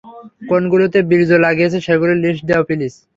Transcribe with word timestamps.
কোনগুলোতে 0.49 0.99
বীর্য 1.09 1.31
লাগিয়েছ 1.45 1.73
সেগুলোর 1.85 2.17
লিষ্ট 2.23 2.41
দিও 2.47 2.61
প্লিজ? 2.67 2.93